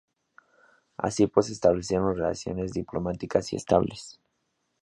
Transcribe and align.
Así 0.97 1.27
pues 1.27 1.51
establecieron 1.51 2.15
relaciones 2.15 2.71
diplomáticas 2.71 3.53
y 3.53 3.55
estables. 3.57 4.19